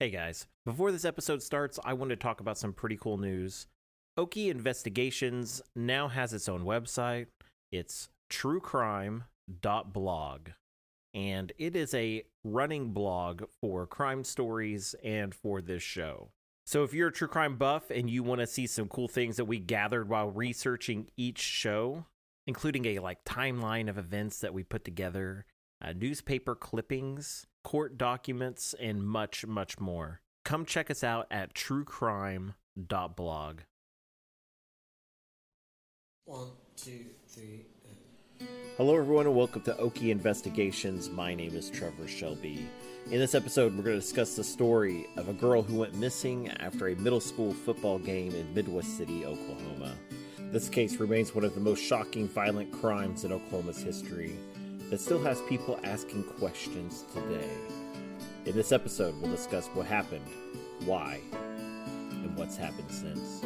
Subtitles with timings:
[0.00, 3.66] Hey guys, before this episode starts, I want to talk about some pretty cool news.
[4.16, 7.26] Okie Investigations now has its own website.
[7.72, 10.40] It's truecrime.blog.
[11.14, 16.30] And it is a running blog for crime stories and for this show.
[16.64, 19.36] So if you're a true crime buff and you want to see some cool things
[19.36, 22.04] that we gathered while researching each show,
[22.46, 25.44] including a like timeline of events that we put together,
[25.82, 30.22] uh, newspaper clippings, court documents, and much, much more.
[30.42, 33.60] Come check us out at truecrime.blog.
[36.24, 37.66] One, two, three.
[38.78, 41.10] Hello, everyone, and welcome to Okie Investigations.
[41.10, 42.70] My name is Trevor Shelby.
[43.10, 46.48] In this episode, we're going to discuss the story of a girl who went missing
[46.60, 49.94] after a middle school football game in Midwest City, Oklahoma.
[50.52, 54.38] This case remains one of the most shocking violent crimes in Oklahoma's history
[54.90, 57.50] that still has people asking questions today.
[58.46, 60.26] In this episode, we'll discuss what happened,
[60.84, 63.44] why, and what's happened since.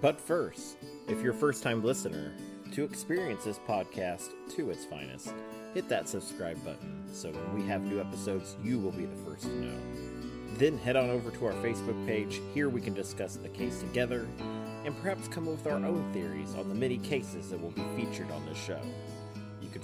[0.00, 0.76] But first,
[1.08, 2.32] if you're a first time listener,
[2.72, 5.32] to experience this podcast to its finest,
[5.74, 9.44] hit that subscribe button so when we have new episodes, you will be the first
[9.44, 9.78] to know.
[10.58, 12.40] Then head on over to our Facebook page.
[12.54, 14.28] Here we can discuss the case together
[14.84, 17.84] and perhaps come up with our own theories on the many cases that will be
[17.96, 18.80] featured on this show.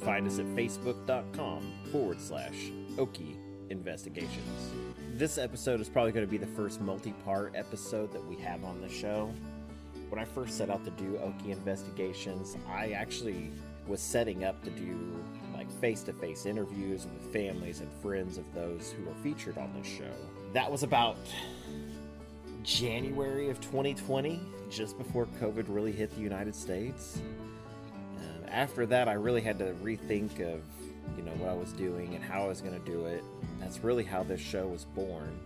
[0.05, 3.37] Find us at facebook.com forward slash Okie
[3.71, 4.73] Investigations.
[5.15, 8.65] This episode is probably going to be the first multi part episode that we have
[8.65, 9.33] on the show
[10.13, 13.51] when I first set out to do Okie investigations, I actually
[13.87, 15.25] was setting up to do
[15.55, 19.73] like face to face interviews with families and friends of those who are featured on
[19.73, 20.13] this show.
[20.53, 21.17] That was about
[22.63, 24.39] January of 2020,
[24.69, 27.19] just before COVID really hit the United States.
[28.53, 30.61] After that, I really had to rethink of
[31.17, 33.25] you know what I was doing and how I was going to do it.
[33.59, 35.41] That's really how this show was born.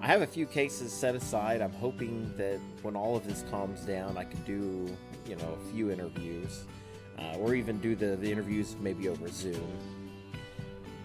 [0.00, 1.60] I have a few cases set aside.
[1.60, 4.94] I'm hoping that when all of this calms down, I can do,
[5.26, 6.64] you know, a few interviews,
[7.18, 9.66] uh, or even do the, the interviews maybe over Zoom.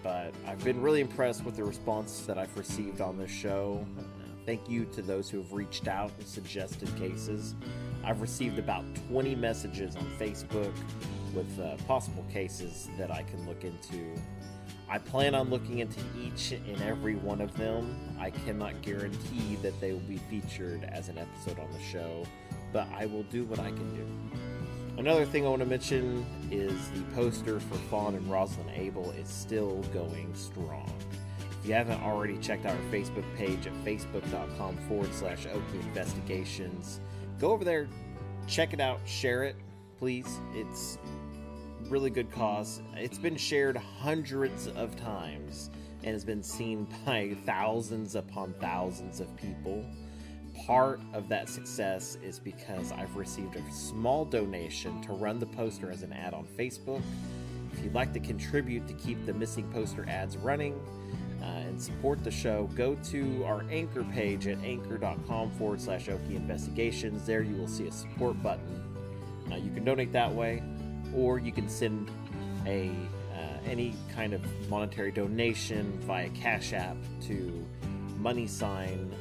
[0.02, 3.84] But I've been really impressed with the response that I've received on this show.
[4.46, 7.54] Thank you to those who have reached out and suggested cases.
[8.04, 10.72] I've received about 20 messages on Facebook
[11.34, 14.14] with uh, possible cases that I can look into.
[14.88, 17.96] I plan on looking into each and every one of them.
[18.18, 22.26] I cannot guarantee that they will be featured as an episode on the show,
[22.72, 24.06] but I will do what I can do.
[24.98, 29.28] Another thing I want to mention is the poster for Fawn and Rosalind Abel is
[29.28, 30.92] still going strong.
[31.60, 37.00] If you haven't already checked out our Facebook page at facebook.com forward slash Okie Investigations,
[37.40, 37.88] go over there,
[38.46, 39.56] check it out, share it,
[39.98, 40.26] please.
[40.54, 40.98] It's
[41.88, 42.82] really good cause.
[42.94, 45.70] It's been shared hundreds of times
[46.02, 49.84] and has been seen by thousands upon thousands of people.
[50.66, 55.90] Part of that success is because I've received a small donation to run the poster
[55.90, 57.02] as an ad on Facebook.
[57.72, 60.78] If you'd like to contribute to keep the missing poster ads running
[61.42, 66.36] uh, and support the show, go to our anchor page at anchor.com forward slash Okie
[66.36, 67.26] Investigations.
[67.26, 68.82] There you will see a support button.
[69.50, 70.62] Uh, you can donate that way
[71.14, 72.10] or you can send
[72.66, 72.90] a
[73.34, 77.66] uh, any kind of monetary donation via Cash App to
[78.18, 79.14] money sign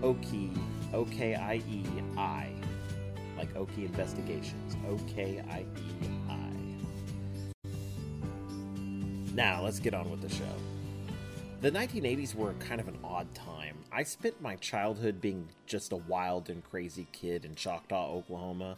[0.00, 0.56] Okie
[0.94, 1.84] O K I E
[2.16, 2.50] I
[3.36, 6.50] like Okie Investigations O K I E I.
[9.34, 10.44] Now let's get on with the show.
[11.62, 13.78] The 1980s were kind of an odd time.
[13.90, 18.76] I spent my childhood being just a wild and crazy kid in Choctaw, Oklahoma.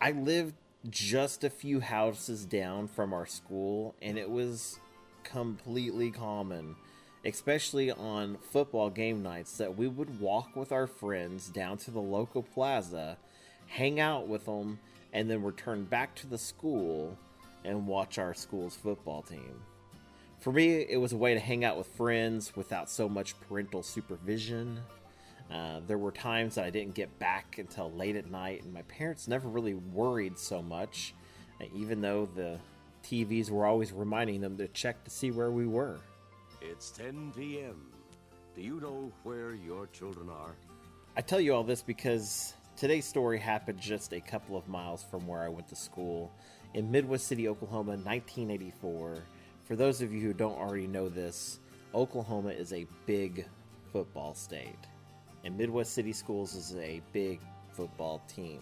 [0.00, 0.54] I lived
[0.88, 4.78] just a few houses down from our school, and it was
[5.24, 6.76] completely common,
[7.24, 12.00] especially on football game nights, that we would walk with our friends down to the
[12.00, 13.16] local plaza,
[13.66, 14.78] hang out with them,
[15.12, 17.18] and then return back to the school
[17.64, 19.60] and watch our school's football team.
[20.46, 23.82] For me, it was a way to hang out with friends without so much parental
[23.82, 24.78] supervision.
[25.50, 28.82] Uh, there were times that I didn't get back until late at night, and my
[28.82, 31.14] parents never really worried so much,
[31.60, 32.60] uh, even though the
[33.02, 35.98] TVs were always reminding them to check to see where we were.
[36.62, 37.90] It's 10 p.m.
[38.54, 40.54] Do you know where your children are?
[41.16, 45.26] I tell you all this because today's story happened just a couple of miles from
[45.26, 46.30] where I went to school
[46.74, 49.24] in Midwest City, Oklahoma, 1984.
[49.66, 51.58] For those of you who don't already know this,
[51.92, 53.48] Oklahoma is a big
[53.92, 54.78] football state,
[55.42, 57.40] and Midwest City Schools is a big
[57.72, 58.60] football team.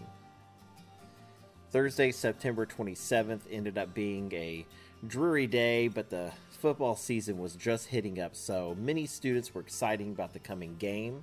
[1.70, 4.64] Thursday, September 27th, ended up being a
[5.06, 10.08] dreary day, but the football season was just hitting up, so many students were excited
[10.08, 11.22] about the coming game.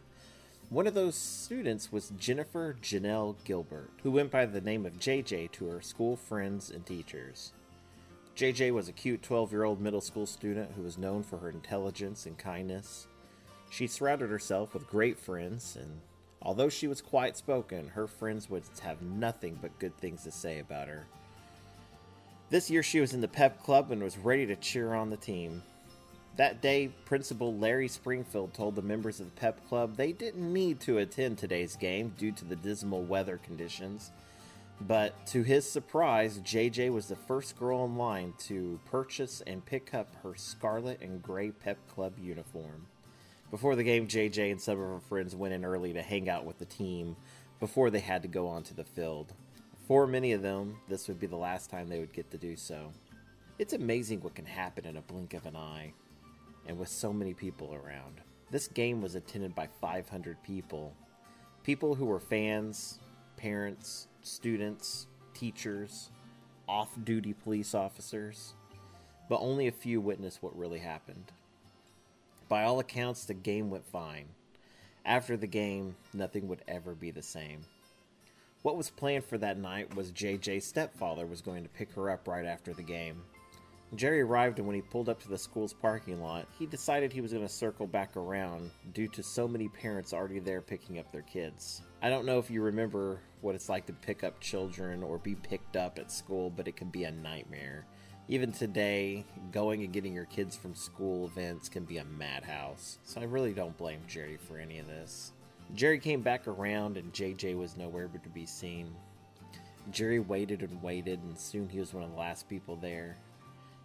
[0.70, 5.52] One of those students was Jennifer Janelle Gilbert, who went by the name of JJ
[5.54, 7.54] to her school friends and teachers.
[8.36, 11.50] JJ was a cute 12 year old middle school student who was known for her
[11.50, 13.08] intelligence and kindness.
[13.70, 16.02] She surrounded herself with great friends, and
[16.42, 20.60] although she was quiet spoken, her friends would have nothing but good things to say
[20.60, 21.06] about her.
[22.50, 25.18] This year she was in the pep club and was ready to cheer on the
[25.18, 25.62] team.
[26.38, 30.80] That day, Principal Larry Springfield told the members of the pep club they didn't need
[30.82, 34.12] to attend today's game due to the dismal weather conditions.
[34.88, 39.94] But to his surprise, JJ was the first girl in line to purchase and pick
[39.94, 42.88] up her scarlet and gray pep club uniform.
[43.52, 46.46] Before the game, JJ and some of her friends went in early to hang out
[46.46, 47.16] with the team
[47.60, 49.34] before they had to go onto the field.
[49.88, 52.56] For many of them, this would be the last time they would get to do
[52.56, 52.92] so.
[53.60, 55.94] It's amazing what can happen in a blink of an eye,
[56.66, 58.22] and with so many people around.
[58.50, 60.96] This game was attended by 500 people.
[61.64, 63.00] People who were fans,
[63.38, 66.10] parents, students, teachers,
[66.68, 68.54] off duty police officers,
[69.30, 71.32] but only a few witnessed what really happened.
[72.48, 74.26] By all accounts, the game went fine.
[75.06, 77.62] After the game, nothing would ever be the same.
[78.62, 82.28] What was planned for that night was JJ's stepfather was going to pick her up
[82.28, 83.24] right after the game.
[83.94, 87.20] Jerry arrived, and when he pulled up to the school's parking lot, he decided he
[87.20, 91.12] was going to circle back around due to so many parents already there picking up
[91.12, 91.82] their kids.
[92.02, 95.36] I don't know if you remember what it's like to pick up children or be
[95.36, 97.86] picked up at school, but it can be a nightmare.
[98.30, 103.20] Even today, going and getting your kids from school events can be a madhouse, so
[103.20, 105.34] I really don't blame Jerry for any of this.
[105.74, 108.96] Jerry came back around and JJ was nowhere but to be seen.
[109.90, 113.18] Jerry waited and waited, and soon he was one of the last people there.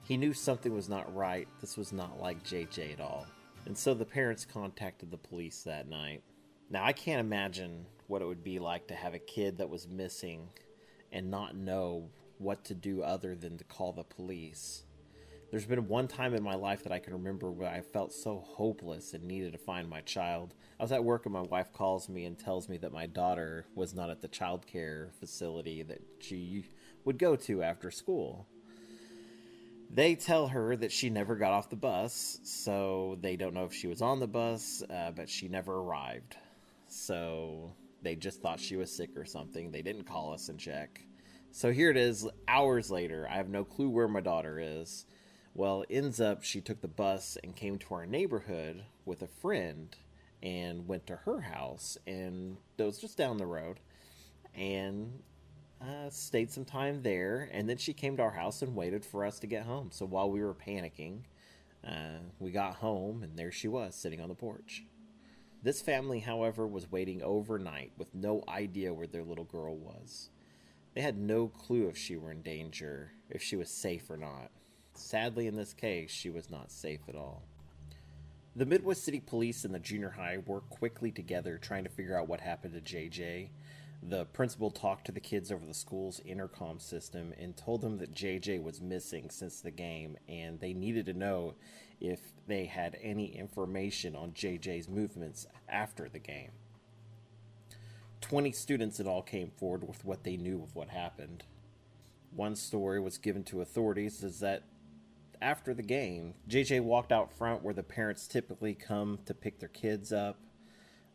[0.06, 1.49] He knew something was not right.
[1.61, 3.26] This was not like JJ at all.
[3.64, 6.23] And so the parents contacted the police that night.
[6.70, 9.88] Now, I can't imagine what it would be like to have a kid that was
[9.88, 10.49] missing
[11.11, 12.08] and not know
[12.38, 14.85] what to do other than to call the police.
[15.50, 18.44] There's been one time in my life that I can remember where I felt so
[18.47, 20.55] hopeless and needed to find my child.
[20.79, 23.67] I was at work and my wife calls me and tells me that my daughter
[23.75, 26.64] was not at the child care facility that she
[27.05, 28.47] would go to after school.
[29.91, 33.73] They tell her that she never got off the bus, so they don't know if
[33.73, 36.37] she was on the bus, uh, but she never arrived.
[36.88, 37.73] So
[38.03, 39.71] they just thought she was sick or something.
[39.71, 41.00] They didn't call us and check.
[41.50, 43.27] So here it is, hours later.
[43.31, 45.06] I have no clue where my daughter is.
[45.55, 49.97] Well, ends up she took the bus and came to our neighborhood with a friend
[50.43, 53.81] and went to her house, and it was just down the road,
[54.55, 55.23] and
[55.81, 59.25] uh, stayed some time there, and then she came to our house and waited for
[59.25, 59.90] us to get home.
[59.93, 61.20] So while we were panicking,
[61.87, 64.84] uh, we got home, and there she was sitting on the porch.
[65.62, 70.30] This family, however, was waiting overnight with no idea where their little girl was.
[70.95, 74.50] They had no clue if she were in danger, if she was safe or not.
[74.95, 77.42] Sadly, in this case, she was not safe at all.
[78.54, 82.28] The Midwest City Police and the junior high worked quickly together trying to figure out
[82.28, 83.50] what happened to JJ.
[84.03, 88.15] The principal talked to the kids over the school's intercom system and told them that
[88.15, 91.55] JJ was missing since the game and they needed to know
[92.00, 96.50] if they had any information on JJ's movements after the game.
[98.21, 101.45] 20 students in all came forward with what they knew of what happened.
[102.35, 104.65] One story was given to authorities is that
[105.41, 109.69] after the game, JJ walked out front where the parents typically come to pick their
[109.69, 110.38] kids up.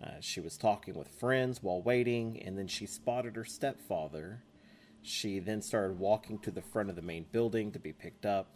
[0.04, 4.44] Uh, she was talking with friends while waiting, and then she spotted her stepfather.
[5.04, 8.56] She then started walking to the front of the main building to be picked up.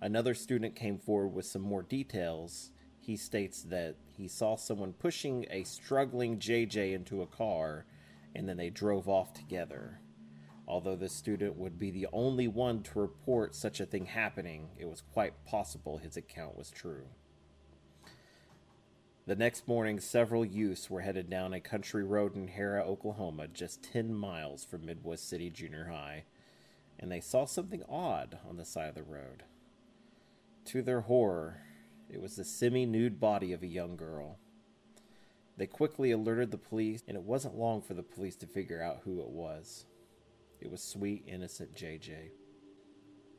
[0.00, 2.70] Another student came forward with some more details.
[3.00, 7.86] He states that he saw someone pushing a struggling JJ into a car,
[8.34, 10.00] and then they drove off together.
[10.66, 14.86] Although this student would be the only one to report such a thing happening, it
[14.86, 17.06] was quite possible his account was true.
[19.28, 23.82] The next morning, several youths were headed down a country road in Harrah, Oklahoma, just
[23.82, 26.24] 10 miles from Midwest City Junior High,
[26.98, 29.42] and they saw something odd on the side of the road.
[30.64, 31.60] To their horror,
[32.08, 34.38] It was the semi nude body of a young girl.
[35.58, 39.02] They quickly alerted the police, and it wasn't long for the police to figure out
[39.04, 39.84] who it was.
[40.58, 42.30] It was sweet, innocent JJ.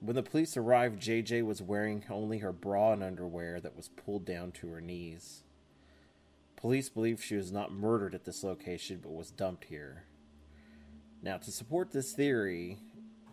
[0.02, 4.26] When the police arrived, JJ was wearing only her bra and underwear that was pulled
[4.26, 5.46] down to her knees.
[6.60, 10.04] Police believe she was not murdered at this location but was dumped here.
[11.24, 12.80] Now, to support this theory,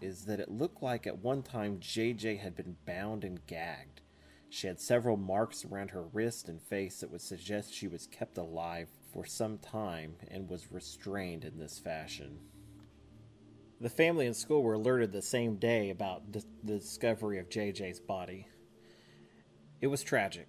[0.00, 4.00] is that it looked like at one time JJ had been bound and gagged.
[4.48, 8.38] She had several marks around her wrist and face that would suggest she was kept
[8.38, 12.38] alive for some time and was restrained in this fashion.
[13.80, 18.46] The family and school were alerted the same day about the discovery of JJ's body.
[19.80, 20.46] It was tragic.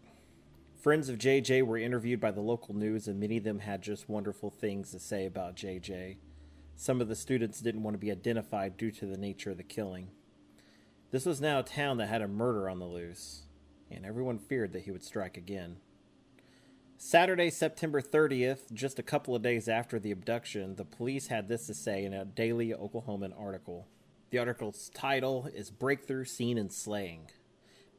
[0.88, 4.08] Friends of JJ were interviewed by the local news, and many of them had just
[4.08, 6.15] wonderful things to say about JJ.
[6.77, 9.63] Some of the students didn't want to be identified due to the nature of the
[9.63, 10.08] killing.
[11.12, 13.41] This was now a town that had a murder on the loose
[13.91, 15.75] and everyone feared that he would strike again.
[16.98, 21.67] Saturday, September 30th, just a couple of days after the abduction, the police had this
[21.67, 23.89] to say in a daily Oklahoman article.
[24.29, 27.27] The article's title is Breakthrough Seen in Slaying.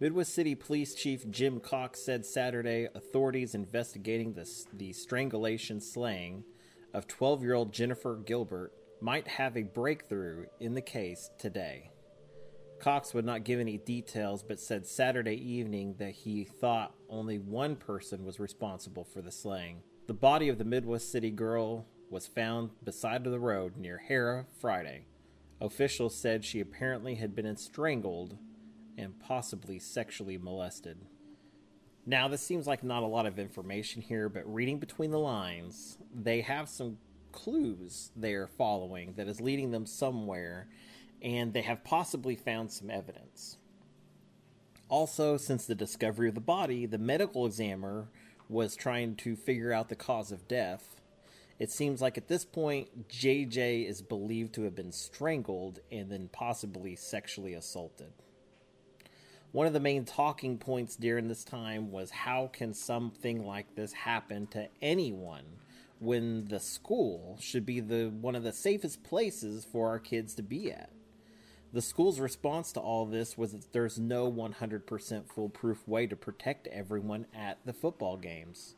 [0.01, 6.45] Midwest City Police Chief Jim Cox said Saturday authorities investigating the, the strangulation slaying
[6.95, 11.91] of 12 year old Jennifer Gilbert might have a breakthrough in the case today.
[12.79, 17.75] Cox would not give any details, but said Saturday evening that he thought only one
[17.75, 19.83] person was responsible for the slaying.
[20.07, 25.07] The body of the Midwest City girl was found beside the road near Harrah Friday.
[25.61, 28.39] Officials said she apparently had been strangled
[28.99, 30.99] and possibly sexually molested.
[32.05, 35.99] Now, this seems like not a lot of information here, but reading between the lines,
[36.15, 36.99] they have some
[37.33, 40.67] clues they are following that is leading them somewhere
[41.23, 43.59] and they have possibly found some evidence.
[44.89, 48.09] Also, since the discovery of the body, the medical examiner
[48.49, 51.01] was trying to figure out the cause of death.
[51.59, 56.31] It seems like at this point, JJ is believed to have been strangled and then
[56.33, 58.13] possibly sexually assaulted.
[59.53, 63.95] One of the main talking points during this time was how can something like this
[63.95, 65.45] happen to anyone
[66.01, 70.43] when the school should be the one of the safest places for our kids to
[70.43, 70.91] be at?
[71.73, 76.67] The school's response to all this was that there's no 100% foolproof way to protect
[76.67, 78.75] everyone at the football games.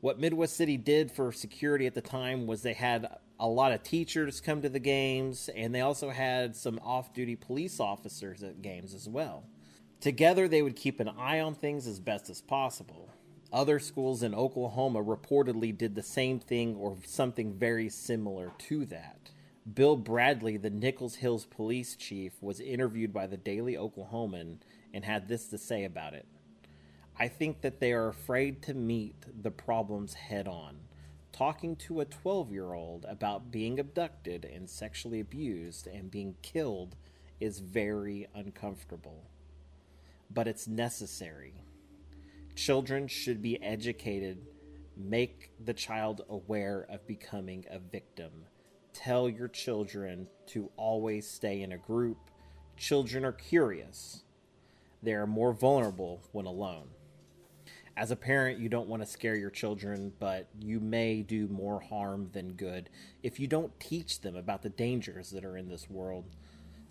[0.00, 3.06] What Midwest City did for security at the time was they had
[3.38, 7.36] a lot of teachers come to the games, and they also had some off duty
[7.36, 9.44] police officers at games as well.
[10.00, 13.10] Together, they would keep an eye on things as best as possible.
[13.52, 19.30] Other schools in Oklahoma reportedly did the same thing or something very similar to that.
[19.74, 24.60] Bill Bradley, the Nichols Hills police chief, was interviewed by the Daily Oklahoman
[24.94, 26.26] and had this to say about it.
[27.18, 30.78] I think that they are afraid to meet the problems head on.
[31.32, 36.96] Talking to a 12 year old about being abducted and sexually abused and being killed
[37.38, 39.24] is very uncomfortable.
[40.32, 41.54] But it's necessary.
[42.54, 44.38] Children should be educated,
[44.96, 48.30] make the child aware of becoming a victim
[48.92, 52.18] tell your children to always stay in a group.
[52.76, 54.22] Children are curious,
[55.02, 56.88] they are more vulnerable when alone.
[57.96, 61.80] As a parent, you don't want to scare your children, but you may do more
[61.80, 62.88] harm than good
[63.22, 66.24] if you don't teach them about the dangers that are in this world.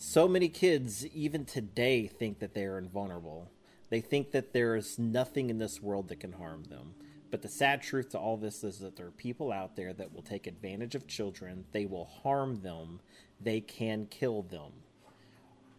[0.02, 3.52] So many kids, even today, think that they are invulnerable.
[3.90, 6.94] They think that there is nothing in this world that can harm them.
[7.30, 10.14] But the sad truth to all this is that there are people out there that
[10.14, 13.02] will take advantage of children, they will harm them,
[13.42, 14.72] they can kill them.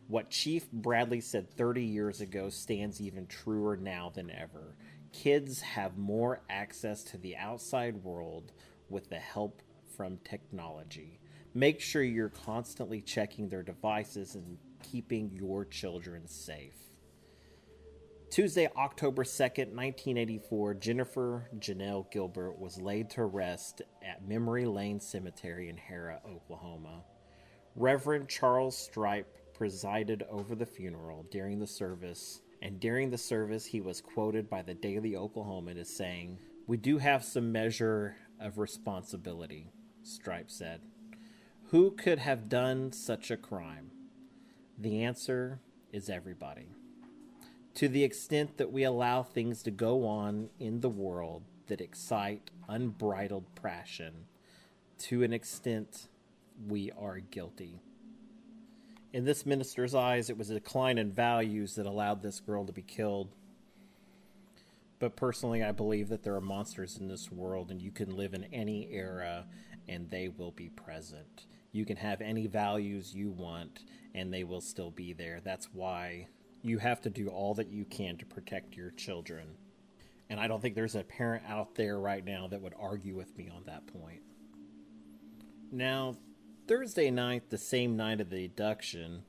[0.06, 4.74] What Chief Bradley said 30 years ago stands even truer now than ever.
[5.14, 8.52] Kids have more access to the outside world
[8.90, 9.62] with the help
[9.96, 11.20] from technology.
[11.54, 16.76] Make sure you're constantly checking their devices and keeping your children safe.
[18.30, 25.68] Tuesday, October 2nd, 1984, Jennifer Janelle Gilbert was laid to rest at Memory Lane Cemetery
[25.68, 27.02] in Harrah, Oklahoma.
[27.74, 33.80] Reverend Charles Stripe presided over the funeral during the service, and during the service, he
[33.80, 36.38] was quoted by the Daily Oklahoman as saying,
[36.68, 39.72] We do have some measure of responsibility,
[40.04, 40.82] Stripe said.
[41.70, 43.90] Who could have done such a crime?
[44.78, 45.60] The answer
[45.92, 46.68] is everybody
[47.74, 52.50] to the extent that we allow things to go on in the world that excite
[52.68, 54.26] unbridled passion,
[54.98, 56.08] to an extent,
[56.68, 57.80] we are guilty.
[59.12, 62.72] In this minister's eyes, it was a decline in values that allowed this girl to
[62.72, 63.28] be killed.
[64.98, 68.34] But personally, I believe that there are monsters in this world, and you can live
[68.34, 69.46] in any era
[69.88, 71.46] and they will be present.
[71.72, 73.84] You can have any values you want,
[74.14, 75.40] and they will still be there.
[75.42, 76.26] That's why
[76.62, 79.46] you have to do all that you can to protect your children.
[80.28, 83.36] And I don't think there's a parent out there right now that would argue with
[83.36, 84.22] me on that point.
[85.72, 86.16] Now,
[86.66, 89.22] Thursday night, the same night of the abduction,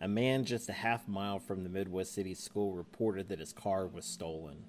[0.00, 3.86] a man just a half mile from the Midwest City School reported that his car
[3.86, 4.64] was stolen.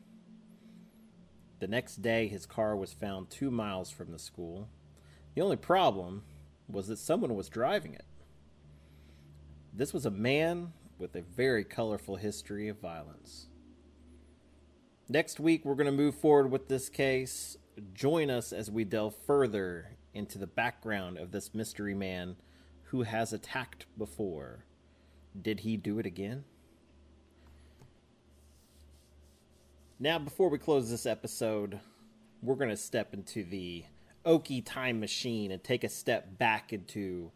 [1.60, 4.70] The next day, his car was found two miles from the school.
[5.36, 6.24] The only problem
[6.68, 8.06] was that someone was driving it.
[9.74, 13.48] This was a man with a very colorful history of violence.
[15.08, 17.58] Next week, we're going to move forward with this case.
[17.94, 22.36] Join us as we delve further into the background of this mystery man
[22.86, 24.66] who has attacked before.
[25.40, 26.44] Did he do it again?
[30.00, 31.80] Now, before we close this episode,
[32.42, 33.86] we're going to step into the
[34.28, 37.32] Okie time machine and take a step back into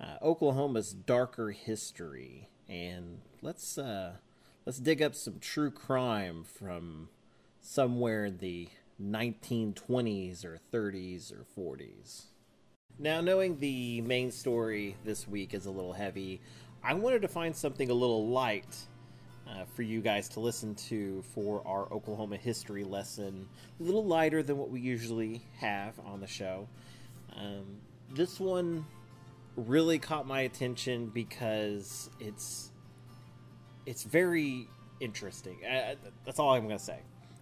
[0.00, 4.14] uh, Oklahoma's darker history, and let's uh,
[4.64, 7.10] let's dig up some true crime from
[7.60, 8.68] somewhere in the
[9.00, 12.22] 1920s or 30s or 40s.
[12.98, 16.40] Now, knowing the main story this week is a little heavy,
[16.82, 18.76] I wanted to find something a little light
[19.50, 23.48] uh, for you guys to listen to for our Oklahoma history lesson.
[23.78, 26.68] A little lighter than what we usually have on the show.
[27.36, 27.78] Um,
[28.14, 28.84] this one
[29.56, 32.70] really caught my attention because it's
[33.86, 34.68] it's very
[35.00, 35.58] interesting.
[35.64, 37.00] Uh, that's all I'm going to say.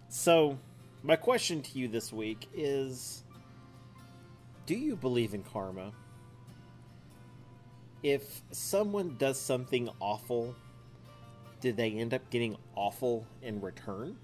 [0.08, 0.58] So,
[1.02, 3.24] my question to you this week is
[4.66, 5.92] do you believe in karma?
[8.02, 10.54] If someone does something awful
[11.60, 14.16] did they end up getting awful in return?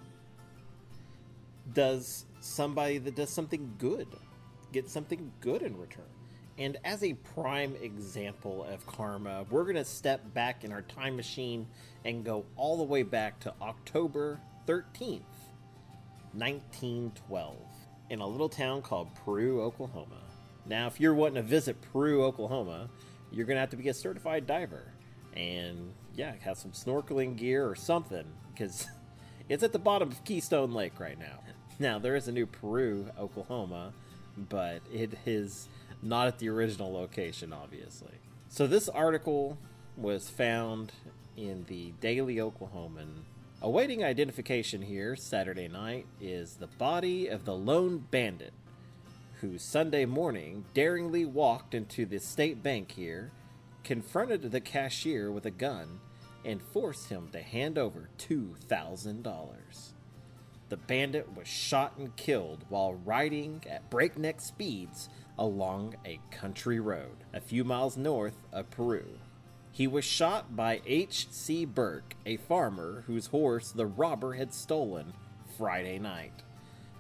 [1.73, 4.09] Does somebody that does something good
[4.73, 6.05] get something good in return?
[6.57, 11.17] And as a prime example of karma, we're going to step back in our time
[11.17, 11.67] machine
[12.05, 15.23] and go all the way back to October 13th,
[16.33, 17.57] 1912,
[18.11, 20.23] in a little town called Peru, Oklahoma.
[20.67, 22.89] Now, if you're wanting to visit Peru, Oklahoma,
[23.33, 24.93] you're going to have to be a certified diver.
[25.35, 28.87] And yeah, have some snorkeling gear or something because
[29.49, 31.41] it's at the bottom of Keystone Lake right now.
[31.79, 33.93] Now there is a new Peru, Oklahoma,
[34.37, 35.69] but it is
[36.03, 38.13] not at the original location, obviously.
[38.49, 39.59] So this article
[39.97, 40.93] was found
[41.37, 43.23] in the Daily Oklahoman.
[43.63, 48.53] Awaiting identification here Saturday night is the body of the lone bandit
[49.41, 53.31] who Sunday morning daringly walked into the state bank here
[53.85, 56.01] confronted the cashier with a gun,
[56.45, 59.93] and forced him to hand over $2,000.
[60.69, 67.25] The bandit was shot and killed while riding at breakneck speeds along a country road
[67.33, 69.05] a few miles north of Peru.
[69.73, 71.65] He was shot by H.C.
[71.65, 75.15] Burke, a farmer whose horse the robber had stolen
[75.59, 76.43] Friday night.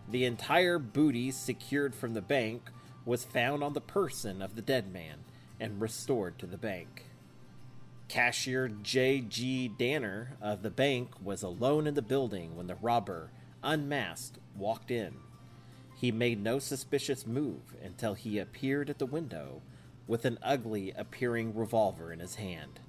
[0.08, 2.70] The entire booty secured from the bank
[3.04, 5.24] was found on the person of the dead man,
[5.64, 7.06] and restored to the bank.
[8.06, 9.68] Cashier J.G.
[9.78, 13.30] Danner of the bank was alone in the building when the robber,
[13.62, 15.14] unmasked, walked in.
[15.96, 19.62] He made no suspicious move until he appeared at the window
[20.06, 22.80] with an ugly appearing revolver in his hand.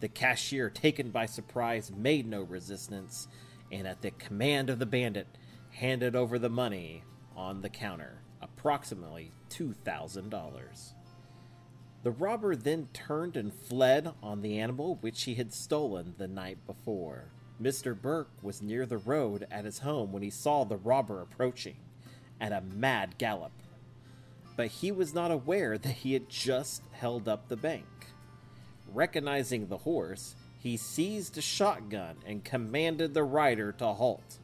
[0.00, 3.28] The cashier, taken by surprise, made no resistance,
[3.72, 5.26] and at the command of the bandit,
[5.70, 7.02] handed over the money
[7.34, 10.92] on the counter, approximately $2,000.
[12.02, 16.58] The robber then turned and fled on the animal which he had stolen the night
[16.66, 17.24] before.
[17.60, 18.00] Mr.
[18.00, 21.76] Burke was near the road at his home when he saw the robber approaching
[22.40, 23.52] at a mad gallop.
[24.56, 27.84] But he was not aware that he had just held up the bank.
[28.92, 34.38] Recognizing the horse, he seized a shotgun and commanded the rider to halt.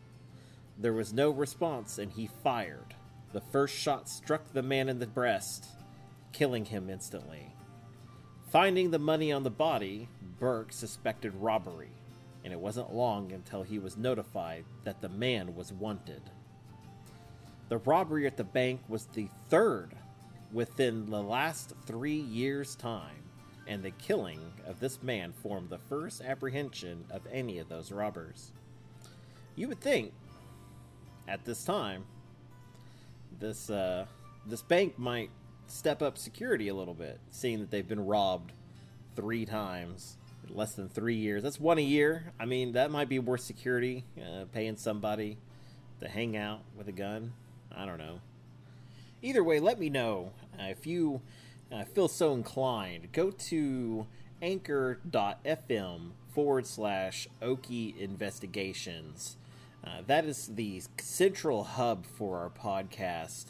[0.79, 2.95] There was no response and he fired.
[3.33, 5.67] The first shot struck the man in the breast
[6.33, 7.53] killing him instantly.
[8.51, 10.09] Finding the money on the body,
[10.39, 11.91] Burke suspected robbery,
[12.45, 16.23] and it wasn't long until he was notified that the man was wanted.
[17.69, 19.97] The robbery at the bank was the third
[20.53, 23.25] within the last three years' time,
[23.67, 28.53] and the killing of this man formed the first apprehension of any of those robbers.
[29.57, 30.13] You would think,
[31.27, 32.05] at this time,
[33.41, 34.07] this uh,
[34.47, 35.31] this bank might
[35.67, 38.53] step up security a little bit, seeing that they've been robbed
[39.15, 40.17] three times
[40.49, 41.43] less than three years.
[41.43, 42.33] That's one a year.
[42.39, 45.39] I mean, that might be worth security, uh, paying somebody
[46.01, 47.33] to hang out with a gun.
[47.75, 48.21] I don't know.
[49.23, 51.21] Either way, let me know uh, if you
[51.73, 53.13] uh, feel so inclined.
[53.13, 54.07] Go to
[54.43, 59.37] anchor.fm forward slash Okie Investigations.
[59.85, 63.47] Uh, that is the central hub for our podcast.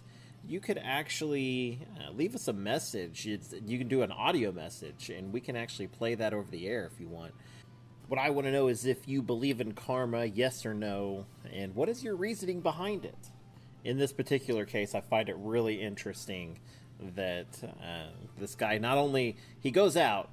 [0.48, 3.26] You could actually uh, leave us a message.
[3.26, 6.68] It's, you can do an audio message, and we can actually play that over the
[6.68, 7.32] air if you want.
[8.06, 11.74] What I want to know is if you believe in karma, yes or no, and
[11.74, 13.30] what is your reasoning behind it.
[13.82, 16.60] In this particular case, I find it really interesting
[17.16, 20.30] that uh, this guy not only he goes out,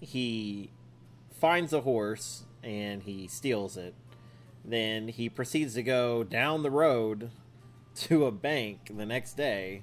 [0.00, 0.70] he
[1.38, 3.94] finds a horse and he steals it.
[4.64, 7.30] Then he proceeds to go down the road
[7.94, 9.82] to a bank the next day.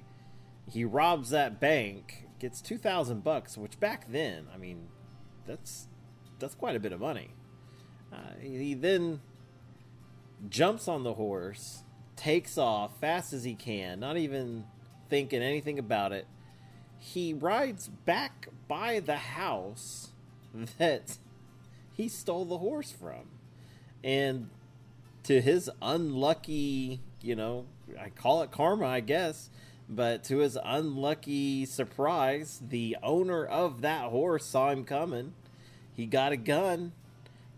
[0.70, 4.88] He robs that bank, gets two thousand bucks, which back then, I mean,
[5.46, 5.88] that's
[6.38, 7.30] that's quite a bit of money.
[8.12, 9.20] Uh, he then
[10.48, 11.82] jumps on the horse,
[12.16, 14.64] takes off fast as he can, not even
[15.08, 16.26] thinking anything about it.
[16.98, 20.12] He rides back by the house
[20.78, 21.18] that
[21.92, 23.28] he stole the horse from.
[24.04, 24.50] And
[25.24, 27.66] to his unlucky, you know,
[28.00, 29.50] I call it karma, I guess,
[29.88, 35.34] but to his unlucky surprise, the owner of that horse saw him coming.
[35.94, 36.92] He got a gun,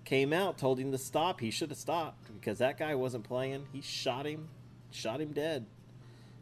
[0.04, 1.40] came out, told him to stop.
[1.40, 3.66] He should have stopped because that guy wasn't playing.
[3.72, 4.48] He shot him,
[4.90, 5.66] shot him dead.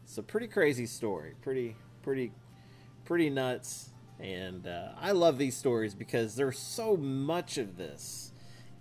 [0.04, 1.34] It's a pretty crazy story.
[1.42, 2.32] Pretty, pretty,
[3.04, 3.90] pretty nuts.
[4.20, 8.32] And uh, I love these stories because there's so much of this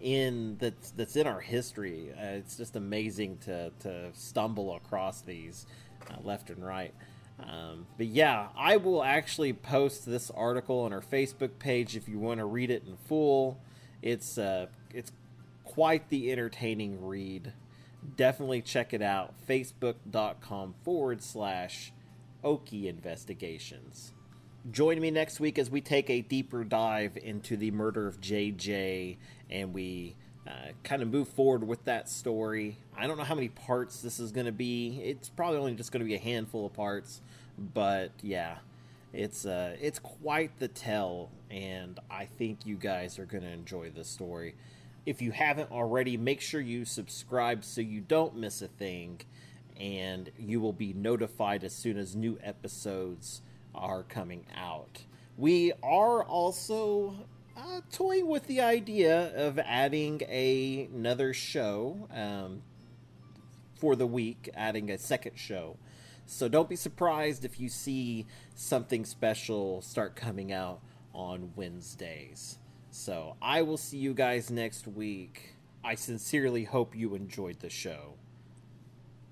[0.02, 2.12] in that's that's in our history.
[2.12, 5.66] Uh, it's just amazing to to stumble across these
[6.10, 6.94] uh, left and right.
[7.40, 12.18] Um, but yeah, I will actually post this article on our Facebook page if you
[12.18, 13.60] want to read it in full.
[14.02, 15.12] It's uh, it's
[15.64, 17.54] quite the entertaining read.
[18.16, 19.34] Definitely check it out.
[19.48, 21.92] Facebook.com forward slash
[22.44, 24.14] Okie Investigations.
[24.72, 29.16] Join me next week as we take a deeper dive into the murder of JJ
[29.50, 30.16] and we
[30.48, 30.52] uh,
[30.84, 32.78] kind of move forward with that story.
[32.98, 35.00] I don't know how many parts this is going to be.
[35.04, 37.22] It's probably only just going to be a handful of parts,
[37.58, 38.58] but yeah,
[39.14, 43.90] it's uh, it's quite the tell, and I think you guys are going to enjoy
[43.90, 44.56] this story.
[45.06, 49.22] If you haven't already, make sure you subscribe so you don't miss a thing,
[49.80, 53.42] and you will be notified as soon as new episodes
[53.78, 55.04] are coming out.
[55.38, 57.16] We are also
[57.56, 62.62] uh, toying with the idea of adding a, another show um,
[63.76, 65.78] for the week, adding a second show.
[66.26, 70.82] So don't be surprised if you see something special start coming out
[71.14, 72.58] on Wednesdays.
[72.92, 75.56] So I will see you guys next week.
[75.84, 78.16] I sincerely hope you enjoyed the show.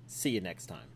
[0.06, 0.95] See you next time.